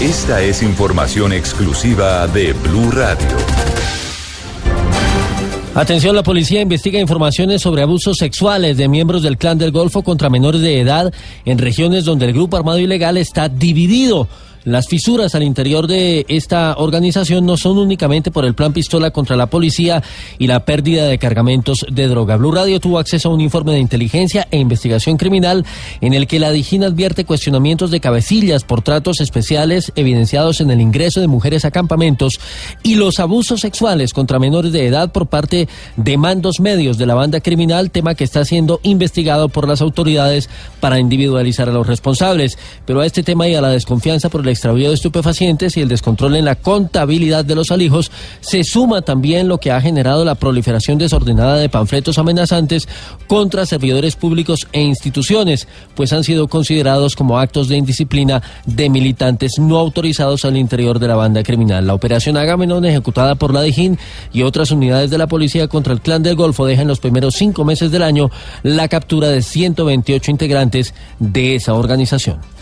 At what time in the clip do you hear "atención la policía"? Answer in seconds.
5.76-6.60